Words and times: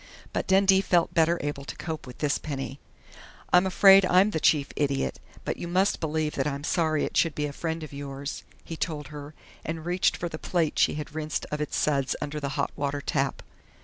But 0.33 0.47
Dundee 0.47 0.81
felt 0.81 1.13
better 1.13 1.37
able 1.43 1.63
to 1.63 1.75
cope 1.75 2.07
with 2.07 2.17
this 2.17 2.39
Penny.... 2.39 2.79
"I'm 3.53 3.67
afraid 3.67 4.03
I'm 4.07 4.31
the 4.31 4.39
chief 4.39 4.69
idiot, 4.75 5.19
but 5.45 5.57
you 5.57 5.67
must 5.67 5.99
believe 5.99 6.33
that 6.37 6.47
I'm 6.47 6.63
sorry 6.63 7.05
it 7.05 7.15
should 7.15 7.35
be 7.35 7.45
a 7.45 7.53
friend 7.53 7.83
of 7.83 7.93
yours," 7.93 8.43
he 8.63 8.75
told 8.75 9.09
her, 9.09 9.35
and 9.63 9.85
reached 9.85 10.17
for 10.17 10.27
the 10.27 10.39
plate 10.39 10.79
she 10.79 10.95
had 10.95 11.13
rinsed 11.13 11.45
of 11.51 11.61
its 11.61 11.77
suds 11.77 12.15
under 12.19 12.39
the 12.39 12.49
hot 12.57 12.71
water 12.75 12.99
tap. 12.99 13.43